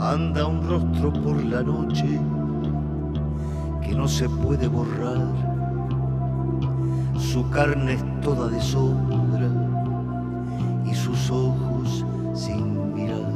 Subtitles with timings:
[0.00, 2.20] Anda un rostro por la noche
[3.82, 5.26] que no se puede borrar.
[7.18, 9.48] Su carne es toda de sombra
[10.86, 13.32] y sus ojos sin mirar.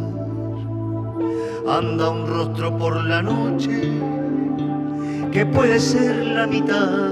[1.69, 4.01] Anda un rostro por la noche
[5.33, 7.10] que puede ser la mitad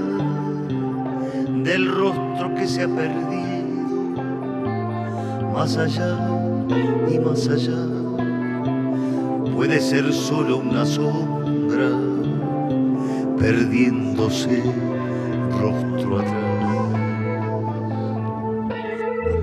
[1.63, 4.23] del rostro que se ha perdido,
[5.53, 6.17] más allá
[7.11, 7.77] y más allá,
[9.61, 11.91] puede ser solo una sombra,
[13.37, 14.63] perdiéndose
[15.51, 16.89] rostro atrás.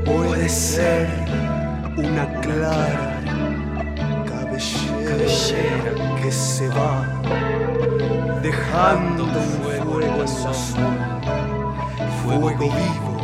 [0.05, 1.07] Puede ser
[1.97, 3.21] una clara
[4.27, 7.23] cabellera, que se va
[8.43, 9.25] dejando
[9.63, 10.33] fuego en los
[12.25, 13.23] fuego vivo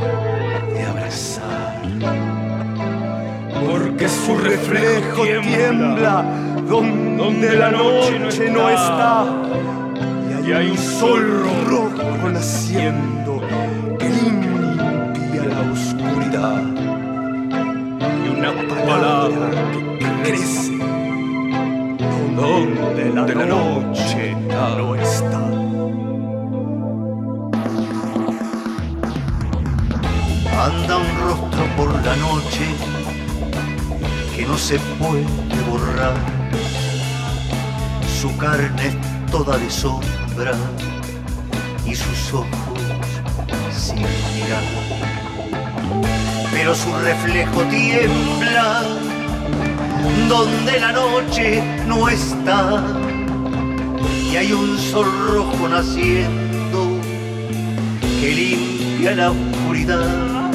[0.72, 1.82] de abrazar.
[3.66, 8.18] Porque su reflejo tiembla donde la noche
[8.50, 9.26] no está
[10.46, 13.40] y hay un sol rojo naciendo
[13.98, 16.62] que limpia la oscuridad
[18.24, 18.52] y una
[18.84, 19.50] palabra
[20.00, 20.78] que crece
[22.36, 25.38] donde la noche no está.
[30.64, 32.66] Anda un rostro por la noche
[34.36, 35.24] que no se puede
[35.70, 36.33] borrar.
[38.24, 38.98] Su carne
[39.30, 40.54] toda de sombra
[41.84, 42.80] y sus ojos
[43.70, 44.64] sin mirar.
[46.50, 48.82] Pero su reflejo tiembla
[50.26, 52.82] donde la noche no está.
[54.32, 56.98] Y hay un sol rojo naciendo
[58.22, 60.50] que limpia la oscuridad.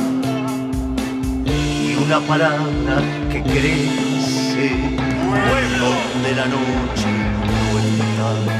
[1.45, 3.00] Y una palabra
[3.31, 5.00] que crece
[5.80, 7.58] donde la noche
[8.33, 8.58] no está.